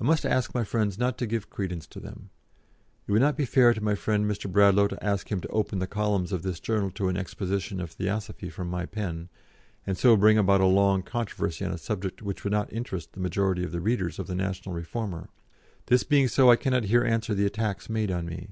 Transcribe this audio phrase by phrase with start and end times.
[0.00, 2.30] I must ask my friends not to give credence to them.
[3.06, 4.50] It would not be fair to my friend Mr.
[4.50, 7.92] Bradlaugh to ask him to open the columns of this Journal to an exposition of
[7.92, 9.28] Theosophy from my pen,
[9.86, 13.20] and so bring about a long controversy on a subject which would not interest the
[13.20, 15.28] majority of the readers of the National Reformer.
[15.86, 18.48] This being so I cannot here answer the attacks made on me.